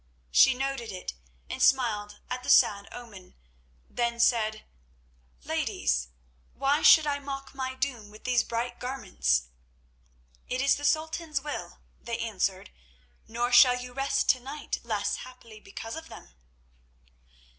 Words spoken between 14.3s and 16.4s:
night less happily because of them."